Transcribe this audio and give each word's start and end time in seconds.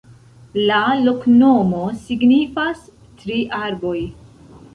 La 0.69 0.77
loknomo 1.01 1.81
signifas: 2.07 2.81
tri 3.21 3.39
arboj. 3.61 3.97